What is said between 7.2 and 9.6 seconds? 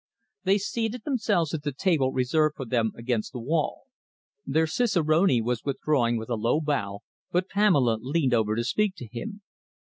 but Pamela leaned over to speak to him.